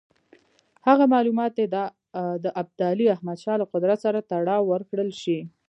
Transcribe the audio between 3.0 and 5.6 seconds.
احمدشاه له قدرت سره تړاو ورکړل شي.